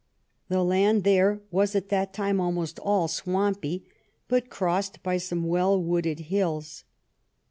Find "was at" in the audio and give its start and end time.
1.51-1.89